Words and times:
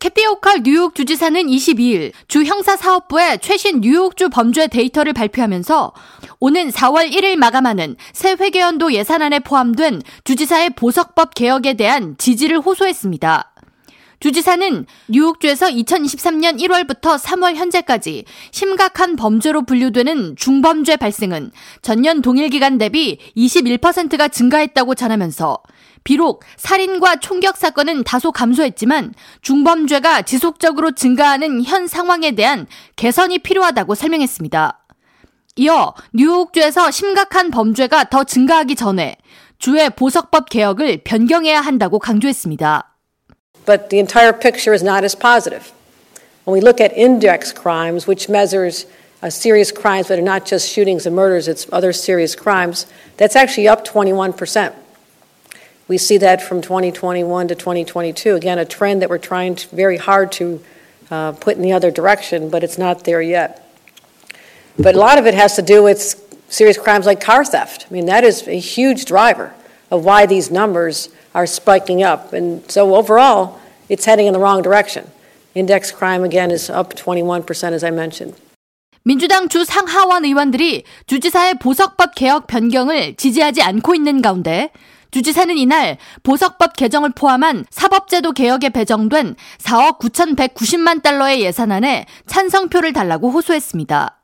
캐티 0.00 0.26
오칼 0.26 0.62
뉴욕 0.62 0.94
주지사는 0.94 1.46
22일 1.46 2.12
주 2.28 2.44
형사 2.44 2.76
사업부의 2.76 3.40
최신 3.40 3.80
뉴욕주 3.80 4.28
범죄 4.28 4.68
데이터를 4.68 5.12
발표하면서 5.12 5.92
오는 6.38 6.68
4월 6.68 7.10
1일 7.10 7.36
마감하는 7.36 7.96
새 8.12 8.36
회계연도 8.38 8.92
예산안에 8.92 9.40
포함된 9.40 10.02
주지사의 10.22 10.70
보석법 10.70 11.34
개혁에 11.34 11.74
대한 11.74 12.14
지지를 12.16 12.60
호소했습니다. 12.60 13.52
주지사는 14.20 14.84
뉴욕주에서 15.08 15.66
2023년 15.66 16.60
1월부터 16.60 17.18
3월 17.18 17.54
현재까지 17.54 18.24
심각한 18.50 19.14
범죄로 19.14 19.62
분류되는 19.62 20.34
중범죄 20.36 20.96
발생은 20.96 21.52
전년 21.82 22.20
동일 22.20 22.48
기간 22.48 22.78
대비 22.78 23.18
21%가 23.36 24.26
증가했다고 24.26 24.96
전하면서 24.96 25.62
비록 26.02 26.42
살인과 26.56 27.16
총격 27.16 27.56
사건은 27.56 28.02
다소 28.02 28.32
감소했지만 28.32 29.14
중범죄가 29.42 30.22
지속적으로 30.22 30.92
증가하는 30.92 31.62
현 31.62 31.86
상황에 31.86 32.32
대한 32.32 32.66
개선이 32.96 33.38
필요하다고 33.38 33.94
설명했습니다. 33.94 34.84
이어 35.56 35.94
뉴욕주에서 36.12 36.90
심각한 36.90 37.50
범죄가 37.50 38.04
더 38.04 38.24
증가하기 38.24 38.74
전에 38.74 39.16
주의 39.58 39.90
보석법 39.90 40.48
개혁을 40.48 41.02
변경해야 41.04 41.60
한다고 41.60 41.98
강조했습니다. 41.98 42.97
But 43.68 43.90
the 43.90 43.98
entire 43.98 44.32
picture 44.32 44.72
is 44.72 44.82
not 44.82 45.04
as 45.04 45.14
positive. 45.14 45.74
When 46.44 46.54
we 46.54 46.62
look 46.62 46.80
at 46.80 46.90
index 46.96 47.52
crimes, 47.52 48.06
which 48.06 48.26
measures 48.26 48.86
uh, 49.22 49.28
serious 49.28 49.70
crimes 49.70 50.08
but 50.08 50.18
are 50.18 50.22
not 50.22 50.46
just 50.46 50.70
shootings 50.70 51.04
and 51.04 51.14
murders, 51.14 51.48
it's 51.48 51.66
other 51.70 51.92
serious 51.92 52.34
crimes, 52.34 52.86
that's 53.18 53.36
actually 53.36 53.68
up 53.68 53.86
21%. 53.86 54.74
We 55.86 55.98
see 55.98 56.16
that 56.16 56.40
from 56.40 56.62
2021 56.62 57.48
to 57.48 57.54
2022. 57.54 58.36
Again, 58.36 58.58
a 58.58 58.64
trend 58.64 59.02
that 59.02 59.10
we're 59.10 59.18
trying 59.18 59.56
to, 59.56 59.76
very 59.76 59.98
hard 59.98 60.32
to 60.32 60.64
uh, 61.10 61.32
put 61.32 61.56
in 61.56 61.62
the 61.62 61.72
other 61.72 61.90
direction, 61.90 62.48
but 62.48 62.64
it's 62.64 62.78
not 62.78 63.04
there 63.04 63.20
yet. 63.20 63.70
But 64.78 64.94
a 64.94 64.98
lot 64.98 65.18
of 65.18 65.26
it 65.26 65.34
has 65.34 65.56
to 65.56 65.62
do 65.62 65.82
with 65.82 66.00
serious 66.48 66.78
crimes 66.78 67.04
like 67.04 67.20
car 67.20 67.44
theft. 67.44 67.84
I 67.90 67.92
mean, 67.92 68.06
that 68.06 68.24
is 68.24 68.48
a 68.48 68.58
huge 68.58 69.04
driver 69.04 69.52
of 69.90 70.06
why 70.06 70.24
these 70.24 70.50
numbers 70.50 71.10
are 71.38 71.46
spiking 71.46 72.02
up. 72.02 72.32
And 72.32 72.62
so 72.68 72.96
overall, 72.96 73.60
it's 73.88 74.04
heading 74.04 74.26
in 74.26 74.34
the 74.34 74.42
wrong 74.42 74.62
direction. 74.62 75.06
Index 75.54 75.92
crime 75.92 76.24
again 76.24 76.50
is 76.50 76.68
up 76.68 76.94
21% 76.94 77.46
as 77.72 77.84
I 77.84 77.90
mentioned. 77.90 78.34
민주당 79.04 79.48
주 79.48 79.64
상하원 79.64 80.24
의원들이 80.24 80.82
주지사의 81.06 81.54
보석법 81.60 82.14
개혁 82.14 82.46
변경을 82.46 83.14
지지하지 83.16 83.62
않고 83.62 83.94
있는 83.94 84.20
가운데 84.20 84.70
주지사는 85.10 85.56
이날 85.56 85.96
보석법 86.22 86.76
개정을 86.76 87.12
포함한 87.14 87.64
사법제도 87.70 88.32
개혁에 88.32 88.68
배정된 88.68 89.36
4억 89.58 89.98
9,190만 90.00 91.02
달러의 91.02 91.40
예산안에 91.40 92.04
찬성표를 92.26 92.92
달라고 92.92 93.30
호소했습니다. 93.30 94.17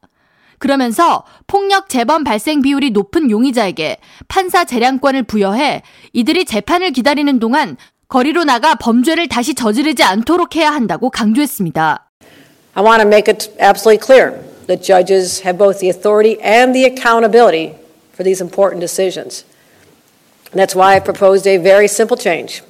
그러면서 0.59 1.25
폭력 1.47 1.89
재범 1.89 2.25
발생 2.25 2.63
비율이 2.63 2.91
높은 2.91 3.31
용의자에게 3.31 3.99
판사 4.29 4.65
재량권을 4.65 5.25
부여해 5.25 5.83
이들이 6.13 6.45
재판을 6.45 6.93
기다리는 6.93 7.39
동안 7.39 7.77
거리로 8.09 8.45
나가 8.45 8.75
범죄를 8.75 9.29
다시 9.29 9.55
저지르지 9.55 10.03
않도록 10.03 10.57
해야 10.57 10.71
한다고 10.71 11.11
강조했습니다. 11.11 12.11
I 12.75 12.83
want 12.85 13.03
to 13.03 13.09
make 13.09 13.33
it 13.33 13.51
absolutely 13.61 13.99
clear 13.99 14.41
that 14.67 14.83
judges 14.83 15.43
have 15.45 15.59
both 15.59 15.79
the 15.79 15.89
authority 15.89 16.41
and 16.43 16.75
the 16.75 16.85
accountability 16.85 17.75
for 18.15 18.25
these 18.25 18.43
important 18.43 18.81
decisions. 18.81 19.45
And 20.53 20.61
that's 20.61 20.75
why 20.75 20.97
I 20.97 21.01
proposed 21.01 21.47
a 21.47 21.59
very 21.59 21.89
simple 21.89 22.17
change. 22.17 22.63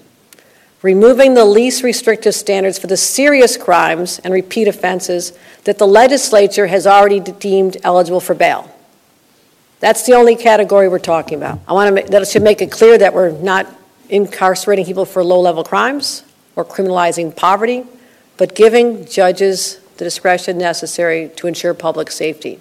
Removing 0.85 1.33
the 1.33 1.47
least 1.47 1.83
restrictive 1.83 2.35
standards 2.35 2.79
for 2.79 2.89
the 2.89 2.97
serious 2.97 3.57
crimes 3.57 4.19
and 4.19 4.35
repeat 4.35 4.69
offenses 4.69 5.33
that 5.65 5.79
the 5.79 5.87
legislature 5.87 6.67
has 6.67 6.87
already 6.87 7.21
deemed 7.21 7.79
eligible 7.83 8.21
for 8.21 8.35
bail. 8.35 8.71
That's 9.81 10.05
the 10.05 10.13
only 10.13 10.37
category 10.37 10.91
we're 10.91 10.99
talking 10.99 11.39
about. 11.39 11.59
I 11.67 11.73
want 11.73 11.89
to 11.89 11.93
make, 11.95 12.09
that 12.09 12.29
should 12.29 12.43
make 12.43 12.61
it 12.61 12.71
clear 12.71 12.99
that 12.99 13.15
we're 13.15 13.33
not 13.33 13.67
incarcerating 14.11 14.85
people 14.85 15.07
for 15.07 15.25
low 15.25 15.41
level 15.41 15.65
crimes 15.65 16.23
or 16.55 16.67
criminalizing 16.67 17.35
poverty, 17.35 17.85
but 18.37 18.55
giving 18.55 19.07
judges 19.07 19.81
the 19.97 20.05
discretion 20.05 20.59
necessary 20.59 21.31
to 21.37 21.47
ensure 21.47 21.73
public 21.73 22.11
safety. 22.11 22.61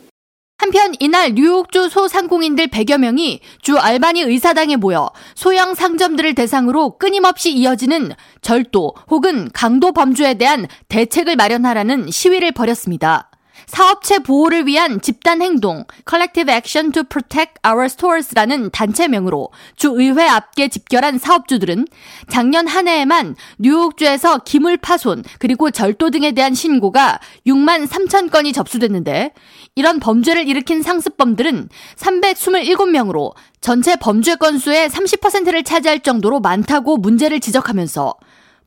한편 0.63 0.94
이날 1.00 1.34
뉴욕주 1.34 1.90
소상공인들 1.90 2.68
100여 2.68 2.97
명이 2.97 3.41
주 3.62 3.78
알바니 3.78 4.22
의사당에 4.22 4.78
모여 4.78 5.09
소형 5.35 5.75
상점들을 5.75 6.35
대상으로 6.35 6.97
끊임없이 6.97 7.51
이어지는 7.51 8.13
절도 8.41 8.94
혹은 9.09 9.50
강도 9.51 9.91
범죄에 9.91 10.35
대한 10.35 10.68
대책을 10.88 11.35
마련하라는 11.35 12.09
시위를 12.09 12.53
벌였습니다. 12.53 13.32
사업체 13.65 14.19
보호를 14.19 14.67
위한 14.67 15.01
집단 15.01 15.41
행동 15.41 15.85
Collective 16.07 16.53
Action 16.53 16.91
to 16.91 17.03
Protect 17.03 17.55
Our 17.65 17.85
Stores라는 17.85 18.71
단체명으로 18.71 19.49
주 19.75 19.89
의회 19.95 20.27
앞에 20.27 20.67
집결한 20.67 21.17
사업주들은 21.17 21.87
작년 22.29 22.67
한 22.67 22.87
해에만 22.87 23.35
뉴욕주에서 23.59 24.39
기물 24.39 24.77
파손 24.77 25.23
그리고 25.39 25.71
절도 25.71 26.09
등에 26.09 26.31
대한 26.31 26.53
신고가 26.53 27.19
6만 27.47 27.87
3천 27.87 28.31
건이 28.31 28.53
접수됐는데 28.53 29.31
이런 29.75 29.99
범죄를 29.99 30.47
일으킨 30.47 30.81
상습범들은 30.81 31.69
327명으로 31.95 33.33
전체 33.61 33.95
범죄 33.95 34.35
건수의 34.35 34.89
30%를 34.89 35.63
차지할 35.63 36.01
정도로 36.01 36.39
많다고 36.41 36.97
문제를 36.97 37.39
지적하면서 37.39 38.15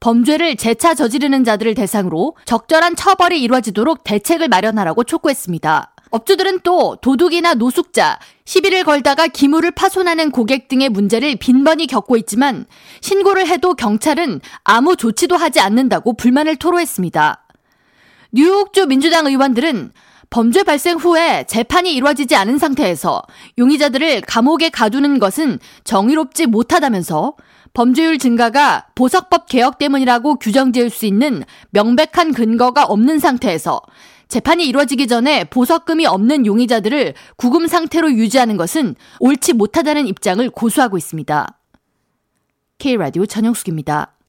범죄를 0.01 0.57
재차 0.57 0.95
저지르는 0.95 1.45
자들을 1.45 1.75
대상으로 1.75 2.37
적절한 2.45 2.97
처벌이 2.97 3.43
이루어지도록 3.43 4.05
대책을 4.05 4.49
마련하라고 4.49 5.05
촉구했습니다. 5.05 5.93
업주들은 6.11 6.61
또 6.63 6.97
도둑이나 7.01 7.55
노숙자, 7.55 8.19
시비를 8.45 8.85
걸다가 8.85 9.27
기물을 9.27 9.73
파손하는 9.73 10.31
고객 10.31 10.69
등의 10.69 10.89
문제를 10.89 11.37
빈번히 11.37 11.87
겪고 11.87 12.17
있지만 12.19 12.65
신고를 13.01 13.47
해도 13.49 13.75
경찰은 13.75 14.41
아무 14.65 14.97
조치도 14.97 15.37
하지 15.37 15.61
않는다고 15.61 16.15
불만을 16.15 16.57
토로했습니다. 16.57 17.45
뉴욕주 18.33 18.87
민주당 18.87 19.27
의원들은 19.27 19.93
범죄 20.37 20.65
발생 20.65 20.99
후에 20.99 21.45
재판이 21.45 21.95
이루어지지 21.95 22.37
않은 22.37 22.59
상태에서 22.59 23.23
용의자들을 23.57 24.21
감옥에 24.21 24.69
가두는 24.69 25.19
것은 25.19 25.59
정의롭지 25.85 26.45
못하다면서 26.45 27.37
범죄율 27.73 28.19
증가가 28.19 28.87
보석법 28.95 29.47
개혁 29.47 29.79
때문이라고 29.79 30.35
규정 30.35 30.75
지을 30.75 30.91
수 30.91 31.07
있는 31.07 31.43
명백한 31.71 32.35
근거가 32.35 32.85
없는 32.85 33.19
상태에서 33.19 33.81
재판이 34.29 34.67
이루어지기 34.67 35.07
전에 35.07 35.45
보석금이 35.45 36.05
없는 36.05 36.45
용의자들을 36.45 37.15
구금 37.37 37.67
상태로 37.67 38.13
유지하는 38.13 38.59
것은 38.59 38.95
옳지 39.21 39.55
못하다는 39.55 40.07
입장을 40.07 40.51
고수하고 40.51 40.99
있습니다. 40.99 41.59
K라디오 42.77 43.25
전영숙입니다. 43.25 44.16